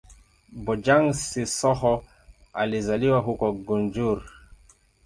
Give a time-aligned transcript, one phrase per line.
[0.55, 2.03] Bojang-Sissoho
[2.53, 4.23] alizaliwa huko Gunjur.